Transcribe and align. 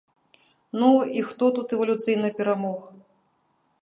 Ну 0.83 0.87
і 1.19 1.21
хто 1.31 1.49
тут 1.57 1.75
эвалюцыйна 1.77 2.33
перамог? 2.41 2.79